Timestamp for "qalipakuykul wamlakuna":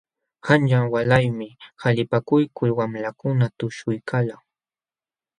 1.81-3.45